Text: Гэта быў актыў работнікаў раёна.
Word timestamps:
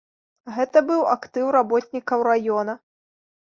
Гэта 0.55 0.81
быў 0.87 1.01
актыў 1.15 1.53
работнікаў 1.57 2.25
раёна. 2.31 2.79